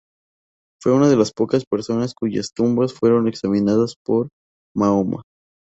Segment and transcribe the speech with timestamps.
[0.81, 4.29] Fue una de las pocas personas cuyas tumbas fueron examinadas por
[4.75, 5.21] Mahoma.